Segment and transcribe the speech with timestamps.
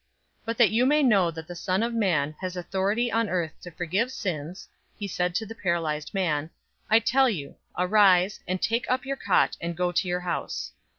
[0.45, 3.53] 005:024 But that you may know that the Son of Man has authority on earth
[3.61, 6.49] to forgive sins" (he said to the paralyzed man),
[6.89, 10.71] "I tell you, arise, and take up your cot, and go to your house."